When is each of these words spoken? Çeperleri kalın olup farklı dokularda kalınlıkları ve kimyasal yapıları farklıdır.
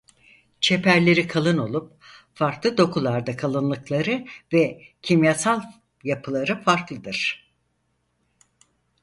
Çeperleri 0.61 1.27
kalın 1.27 1.57
olup 1.57 1.97
farklı 2.33 2.77
dokularda 2.77 3.35
kalınlıkları 3.37 4.25
ve 4.53 4.81
kimyasal 5.01 5.61
yapıları 6.03 6.61
farklıdır. 6.61 7.51